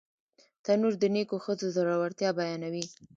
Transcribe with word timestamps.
تنور 0.63 0.93
د 0.99 1.03
نیکو 1.15 1.37
ښځو 1.45 1.67
زړورتیا 1.75 2.29
بیانوي 2.37 2.85